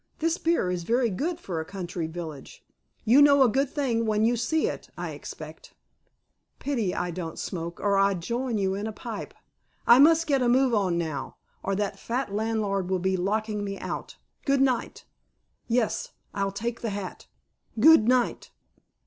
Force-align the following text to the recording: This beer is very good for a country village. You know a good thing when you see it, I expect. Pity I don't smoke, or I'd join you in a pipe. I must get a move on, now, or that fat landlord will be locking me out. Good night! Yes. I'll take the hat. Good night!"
This 0.17 0.39
beer 0.39 0.71
is 0.71 0.81
very 0.81 1.11
good 1.11 1.39
for 1.39 1.59
a 1.59 1.63
country 1.63 2.07
village. 2.07 2.65
You 3.05 3.21
know 3.21 3.43
a 3.43 3.47
good 3.47 3.69
thing 3.69 4.07
when 4.07 4.25
you 4.25 4.35
see 4.35 4.65
it, 4.65 4.89
I 4.97 5.11
expect. 5.11 5.75
Pity 6.57 6.95
I 6.95 7.11
don't 7.11 7.37
smoke, 7.37 7.79
or 7.79 7.99
I'd 7.99 8.19
join 8.19 8.57
you 8.57 8.73
in 8.73 8.87
a 8.87 8.91
pipe. 8.91 9.35
I 9.85 9.99
must 9.99 10.25
get 10.25 10.41
a 10.41 10.49
move 10.49 10.73
on, 10.73 10.97
now, 10.97 11.37
or 11.61 11.75
that 11.75 11.99
fat 11.99 12.33
landlord 12.33 12.89
will 12.89 12.97
be 12.97 13.15
locking 13.15 13.63
me 13.63 13.77
out. 13.77 14.15
Good 14.43 14.59
night! 14.59 15.05
Yes. 15.67 16.13
I'll 16.33 16.51
take 16.51 16.81
the 16.81 16.89
hat. 16.89 17.27
Good 17.79 18.07
night!" 18.07 18.49